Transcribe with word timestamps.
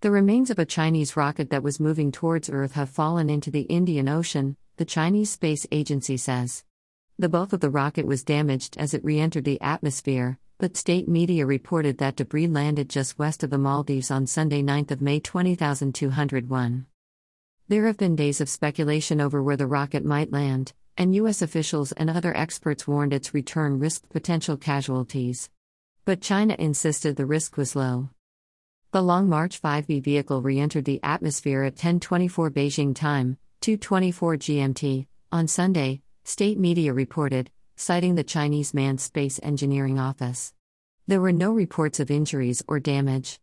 The 0.00 0.12
remains 0.12 0.48
of 0.48 0.60
a 0.60 0.64
Chinese 0.64 1.16
rocket 1.16 1.50
that 1.50 1.64
was 1.64 1.80
moving 1.80 2.12
towards 2.12 2.48
Earth 2.48 2.74
have 2.74 2.88
fallen 2.88 3.28
into 3.28 3.50
the 3.50 3.62
Indian 3.62 4.08
Ocean, 4.08 4.56
the 4.76 4.84
Chinese 4.84 5.32
Space 5.32 5.66
Agency 5.72 6.16
says. 6.16 6.62
The 7.18 7.28
bulk 7.28 7.52
of 7.52 7.58
the 7.58 7.68
rocket 7.68 8.06
was 8.06 8.22
damaged 8.22 8.76
as 8.78 8.94
it 8.94 9.04
re 9.04 9.18
entered 9.18 9.42
the 9.42 9.60
atmosphere, 9.60 10.38
but 10.58 10.76
state 10.76 11.08
media 11.08 11.44
reported 11.46 11.98
that 11.98 12.14
debris 12.14 12.46
landed 12.46 12.88
just 12.88 13.18
west 13.18 13.42
of 13.42 13.50
the 13.50 13.58
Maldives 13.58 14.12
on 14.12 14.28
Sunday, 14.28 14.62
9th 14.62 14.92
of 14.92 15.02
May 15.02 15.18
20201. 15.18 16.86
There 17.66 17.86
have 17.86 17.96
been 17.96 18.14
days 18.14 18.40
of 18.40 18.48
speculation 18.48 19.20
over 19.20 19.42
where 19.42 19.56
the 19.56 19.66
rocket 19.66 20.04
might 20.04 20.30
land, 20.30 20.74
and 20.96 21.12
U.S. 21.16 21.42
officials 21.42 21.90
and 21.90 22.08
other 22.08 22.36
experts 22.36 22.86
warned 22.86 23.12
its 23.12 23.34
return 23.34 23.80
risked 23.80 24.10
potential 24.10 24.56
casualties. 24.56 25.50
But 26.04 26.20
China 26.20 26.54
insisted 26.56 27.16
the 27.16 27.26
risk 27.26 27.56
was 27.56 27.74
low. 27.74 28.10
The 28.90 29.02
Long 29.02 29.28
March 29.28 29.60
5B 29.60 30.02
vehicle 30.02 30.40
re 30.40 30.58
entered 30.58 30.86
the 30.86 30.98
atmosphere 31.02 31.62
at 31.62 31.74
1024 31.74 32.50
Beijing 32.50 32.94
time, 32.94 33.36
224 33.60 34.36
GMT, 34.38 35.06
on 35.30 35.46
Sunday, 35.46 36.00
state 36.24 36.58
media 36.58 36.94
reported, 36.94 37.50
citing 37.76 38.14
the 38.14 38.24
Chinese 38.24 38.72
Manned 38.72 39.02
Space 39.02 39.38
Engineering 39.42 39.98
Office. 39.98 40.54
There 41.06 41.20
were 41.20 41.32
no 41.32 41.52
reports 41.52 42.00
of 42.00 42.10
injuries 42.10 42.62
or 42.66 42.80
damage. 42.80 43.38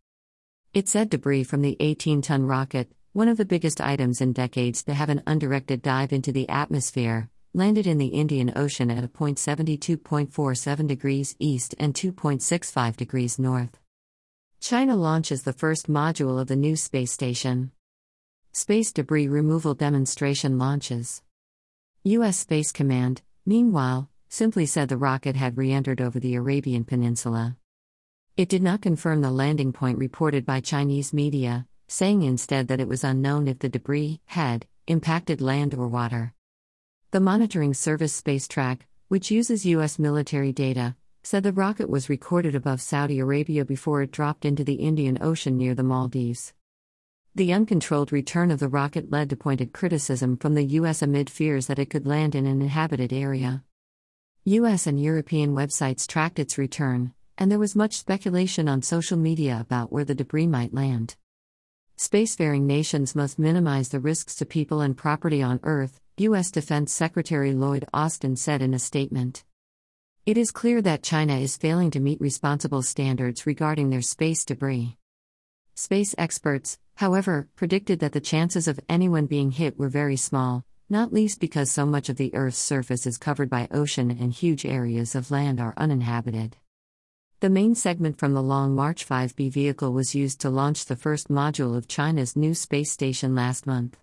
It 0.73 0.89
said 0.89 1.11
debris 1.11 1.43
from 1.43 1.61
the 1.61 1.77
18 1.79 2.23
ton 2.23 2.47
rocket, 2.47 2.89
one 3.13 3.27
of 3.27 3.37
the 3.37 3.45
biggest 3.45 3.79
items 3.79 4.21
in 4.21 4.33
decades 4.33 4.83
to 4.85 4.95
have 4.95 5.09
an 5.09 5.21
undirected 5.27 5.83
dive 5.83 6.11
into 6.11 6.31
the 6.31 6.49
atmosphere, 6.49 7.29
landed 7.53 7.85
in 7.85 7.99
the 7.99 8.07
Indian 8.07 8.51
Ocean 8.55 8.89
at 8.89 9.03
a 9.03 9.07
point 9.07 9.37
72.47 9.37 10.87
degrees 10.87 11.35
east 11.37 11.75
and 11.77 11.93
2.65 11.93 12.95
degrees 12.97 13.37
north. 13.37 13.79
China 14.59 14.95
launches 14.95 15.43
the 15.43 15.53
first 15.53 15.87
module 15.87 16.39
of 16.39 16.47
the 16.47 16.55
new 16.55 16.75
space 16.75 17.11
station. 17.11 17.71
Space 18.51 18.91
debris 18.91 19.27
removal 19.27 19.73
demonstration 19.73 20.57
launches. 20.57 21.21
U.S. 22.03 22.37
Space 22.37 22.71
Command, 22.71 23.21
meanwhile, 23.45 24.09
simply 24.29 24.65
said 24.65 24.89
the 24.89 24.97
rocket 24.97 25.35
had 25.35 25.57
re 25.57 25.71
entered 25.71 26.01
over 26.01 26.19
the 26.19 26.35
Arabian 26.35 26.83
Peninsula. 26.83 27.57
It 28.37 28.49
did 28.49 28.63
not 28.63 28.81
confirm 28.81 29.21
the 29.21 29.31
landing 29.31 29.71
point 29.71 29.97
reported 29.97 30.45
by 30.45 30.59
Chinese 30.59 31.13
media, 31.13 31.67
saying 31.87 32.23
instead 32.23 32.67
that 32.67 32.79
it 32.79 32.87
was 32.87 33.03
unknown 33.03 33.47
if 33.47 33.59
the 33.59 33.69
debris 33.69 34.19
had 34.25 34.65
impacted 34.87 35.41
land 35.41 35.73
or 35.73 35.87
water. 35.87 36.33
The 37.11 37.19
monitoring 37.19 37.73
service 37.73 38.19
SpaceTrack, 38.19 38.81
which 39.07 39.31
uses 39.31 39.65
U.S. 39.65 39.97
military 39.99 40.51
data, 40.51 40.95
said 41.25 41.41
the 41.41 41.51
rocket 41.51 41.89
was 41.89 42.07
recorded 42.07 42.53
above 42.53 42.79
Saudi 42.79 43.17
Arabia 43.17 43.65
before 43.65 44.03
it 44.03 44.11
dropped 44.11 44.45
into 44.45 44.63
the 44.63 44.75
Indian 44.75 45.17
Ocean 45.21 45.57
near 45.57 45.73
the 45.73 45.81
Maldives. 45.81 46.53
The 47.33 47.51
uncontrolled 47.51 48.11
return 48.11 48.51
of 48.51 48.59
the 48.59 48.67
rocket 48.67 49.11
led 49.11 49.31
to 49.31 49.35
pointed 49.35 49.73
criticism 49.73 50.37
from 50.37 50.53
the 50.53 50.63
U.S. 50.63 51.01
amid 51.01 51.31
fears 51.31 51.65
that 51.65 51.79
it 51.79 51.89
could 51.89 52.05
land 52.05 52.35
in 52.35 52.45
an 52.45 52.61
inhabited 52.61 53.11
area. 53.11 53.63
U.S. 54.43 54.85
and 54.85 55.01
European 55.01 55.55
websites 55.55 56.05
tracked 56.05 56.37
its 56.37 56.59
return, 56.59 57.11
and 57.39 57.51
there 57.51 57.57
was 57.57 57.75
much 57.75 57.97
speculation 57.97 58.69
on 58.69 58.83
social 58.83 59.17
media 59.17 59.57
about 59.59 59.91
where 59.91 60.05
the 60.05 60.13
debris 60.13 60.45
might 60.45 60.75
land. 60.75 61.15
Spacefaring 61.97 62.65
nations 62.65 63.15
must 63.15 63.39
minimize 63.39 63.89
the 63.89 63.99
risks 63.99 64.35
to 64.35 64.45
people 64.45 64.79
and 64.79 64.95
property 64.95 65.41
on 65.41 65.59
Earth, 65.63 65.99
U.S. 66.17 66.51
Defense 66.51 66.93
Secretary 66.93 67.51
Lloyd 67.51 67.83
Austin 67.91 68.35
said 68.35 68.61
in 68.61 68.75
a 68.75 68.79
statement. 68.79 69.43
It 70.25 70.39
is 70.39 70.49
clear 70.49 70.81
that 70.81 71.03
China 71.03 71.37
is 71.37 71.55
failing 71.55 71.91
to 71.91 71.99
meet 71.99 72.19
responsible 72.19 72.81
standards 72.81 73.45
regarding 73.45 73.91
their 73.91 74.01
space 74.01 74.43
debris. 74.43 74.97
Space 75.75 76.15
experts, 76.17 76.79
however, 76.95 77.47
predicted 77.55 77.99
that 77.99 78.11
the 78.11 78.19
chances 78.19 78.67
of 78.67 78.79
anyone 78.89 79.27
being 79.27 79.51
hit 79.51 79.77
were 79.77 79.87
very 79.87 80.15
small, 80.15 80.65
not 80.89 81.13
least 81.13 81.39
because 81.39 81.69
so 81.69 81.85
much 81.85 82.09
of 82.09 82.17
the 82.17 82.33
Earth's 82.33 82.57
surface 82.57 83.05
is 83.05 83.19
covered 83.19 83.51
by 83.51 83.67
ocean 83.69 84.09
and 84.09 84.33
huge 84.33 84.65
areas 84.65 85.13
of 85.13 85.29
land 85.29 85.59
are 85.59 85.75
uninhabited. 85.77 86.57
The 87.41 87.51
main 87.51 87.75
segment 87.75 88.17
from 88.17 88.33
the 88.33 88.41
Long 88.41 88.73
March 88.73 89.07
5B 89.07 89.51
vehicle 89.51 89.93
was 89.93 90.15
used 90.15 90.41
to 90.41 90.49
launch 90.49 90.85
the 90.85 90.95
first 90.95 91.29
module 91.29 91.77
of 91.77 91.87
China's 91.87 92.35
new 92.35 92.55
space 92.55 92.91
station 92.91 93.35
last 93.35 93.67
month. 93.67 93.95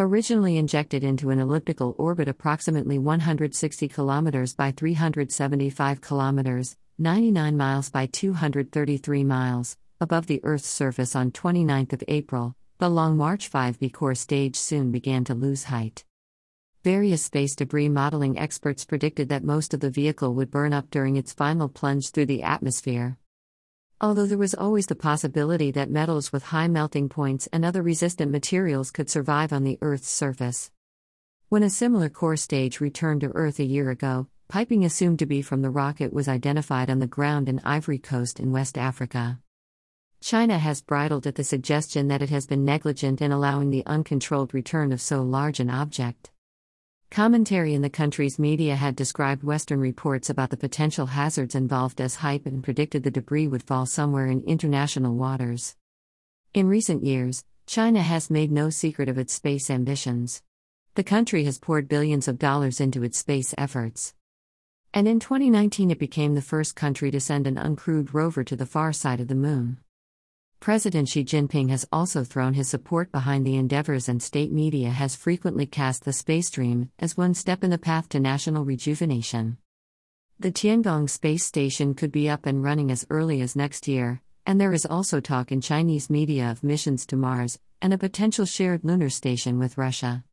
Originally 0.00 0.56
injected 0.56 1.04
into 1.04 1.28
an 1.28 1.38
elliptical 1.38 1.94
orbit 1.98 2.26
approximately 2.26 2.98
160 2.98 3.86
kilometers 3.88 4.54
by 4.54 4.70
375 4.70 6.00
kilometers, 6.00 6.74
99 6.96 7.54
miles 7.54 7.90
by 7.90 8.06
233 8.06 9.24
miles, 9.24 9.76
above 10.00 10.26
the 10.26 10.40
Earth's 10.42 10.66
surface 10.66 11.14
on 11.14 11.30
29 11.30 11.86
April, 12.08 12.56
the 12.78 12.88
Long 12.88 13.18
March 13.18 13.52
5B 13.52 13.92
core 13.92 14.14
stage 14.14 14.56
soon 14.56 14.90
began 14.90 15.22
to 15.24 15.34
lose 15.34 15.64
height. 15.64 16.06
Various 16.82 17.22
space 17.22 17.54
debris 17.54 17.90
modeling 17.90 18.38
experts 18.38 18.86
predicted 18.86 19.28
that 19.28 19.44
most 19.44 19.74
of 19.74 19.80
the 19.80 19.90
vehicle 19.90 20.32
would 20.32 20.50
burn 20.50 20.72
up 20.72 20.88
during 20.88 21.16
its 21.16 21.34
final 21.34 21.68
plunge 21.68 22.10
through 22.10 22.24
the 22.24 22.42
atmosphere 22.42 23.18
although 24.00 24.24
there 24.24 24.38
was 24.38 24.54
always 24.54 24.86
the 24.86 24.94
possibility 24.94 25.70
that 25.70 25.90
metals 25.90 26.32
with 26.32 26.44
high 26.44 26.68
melting 26.68 27.08
points 27.08 27.46
and 27.52 27.64
other 27.64 27.82
resistant 27.82 28.32
materials 28.32 28.90
could 28.90 29.10
survive 29.10 29.52
on 29.52 29.62
the 29.62 29.78
Earth's 29.82 30.08
surface. 30.08 30.70
When 31.50 31.62
a 31.62 31.68
similar 31.68 32.08
core 32.08 32.36
stage 32.36 32.80
returned 32.80 33.20
to 33.20 33.32
Earth 33.34 33.58
a 33.58 33.64
year 33.64 33.90
ago, 33.90 34.28
piping 34.48 34.84
assumed 34.84 35.18
to 35.18 35.26
be 35.26 35.42
from 35.42 35.60
the 35.60 35.70
rocket 35.70 36.12
was 36.12 36.28
identified 36.28 36.88
on 36.88 36.98
the 36.98 37.06
ground 37.06 37.48
in 37.48 37.60
Ivory 37.60 37.98
Coast 37.98 38.40
in 38.40 38.52
West 38.52 38.78
Africa. 38.78 39.38
China 40.22 40.58
has 40.58 40.80
bridled 40.80 41.26
at 41.26 41.34
the 41.34 41.44
suggestion 41.44 42.08
that 42.08 42.22
it 42.22 42.30
has 42.30 42.46
been 42.46 42.64
negligent 42.64 43.20
in 43.20 43.32
allowing 43.32 43.70
the 43.70 43.84
uncontrolled 43.86 44.54
return 44.54 44.92
of 44.92 45.00
so 45.00 45.22
large 45.22 45.60
an 45.60 45.68
object. 45.68 46.30
Commentary 47.10 47.74
in 47.74 47.82
the 47.82 47.90
country's 47.90 48.38
media 48.38 48.76
had 48.76 48.94
described 48.94 49.42
Western 49.42 49.80
reports 49.80 50.30
about 50.30 50.50
the 50.50 50.56
potential 50.56 51.06
hazards 51.06 51.56
involved 51.56 52.00
as 52.00 52.14
hype 52.14 52.46
and 52.46 52.62
predicted 52.62 53.02
the 53.02 53.10
debris 53.10 53.48
would 53.48 53.64
fall 53.64 53.84
somewhere 53.84 54.28
in 54.28 54.44
international 54.44 55.16
waters. 55.16 55.74
In 56.54 56.68
recent 56.68 57.02
years, 57.02 57.44
China 57.66 58.00
has 58.00 58.30
made 58.30 58.52
no 58.52 58.70
secret 58.70 59.08
of 59.08 59.18
its 59.18 59.32
space 59.32 59.70
ambitions. 59.70 60.44
The 60.94 61.02
country 61.02 61.42
has 61.46 61.58
poured 61.58 61.88
billions 61.88 62.28
of 62.28 62.38
dollars 62.38 62.80
into 62.80 63.02
its 63.02 63.18
space 63.18 63.56
efforts. 63.58 64.14
And 64.94 65.08
in 65.08 65.18
2019, 65.18 65.90
it 65.90 65.98
became 65.98 66.36
the 66.36 66.42
first 66.42 66.76
country 66.76 67.10
to 67.10 67.18
send 67.18 67.48
an 67.48 67.56
uncrewed 67.56 68.14
rover 68.14 68.44
to 68.44 68.54
the 68.54 68.66
far 68.66 68.92
side 68.92 69.18
of 69.18 69.26
the 69.26 69.34
moon. 69.34 69.78
President 70.60 71.08
Xi 71.08 71.24
Jinping 71.24 71.70
has 71.70 71.88
also 71.90 72.22
thrown 72.22 72.52
his 72.52 72.68
support 72.68 73.10
behind 73.10 73.46
the 73.46 73.56
endeavors, 73.56 74.10
and 74.10 74.22
state 74.22 74.52
media 74.52 74.90
has 74.90 75.16
frequently 75.16 75.64
cast 75.64 76.04
the 76.04 76.12
space 76.12 76.50
dream 76.50 76.90
as 76.98 77.16
one 77.16 77.32
step 77.32 77.64
in 77.64 77.70
the 77.70 77.78
path 77.78 78.10
to 78.10 78.20
national 78.20 78.66
rejuvenation. 78.66 79.56
The 80.38 80.52
Tiangong 80.52 81.08
space 81.08 81.46
station 81.46 81.94
could 81.94 82.12
be 82.12 82.28
up 82.28 82.44
and 82.44 82.62
running 82.62 82.90
as 82.90 83.06
early 83.08 83.40
as 83.40 83.56
next 83.56 83.88
year, 83.88 84.20
and 84.44 84.60
there 84.60 84.74
is 84.74 84.84
also 84.84 85.18
talk 85.18 85.50
in 85.50 85.62
Chinese 85.62 86.10
media 86.10 86.50
of 86.50 86.62
missions 86.62 87.06
to 87.06 87.16
Mars 87.16 87.58
and 87.80 87.94
a 87.94 87.98
potential 87.98 88.44
shared 88.44 88.84
lunar 88.84 89.08
station 89.08 89.58
with 89.58 89.78
Russia. 89.78 90.24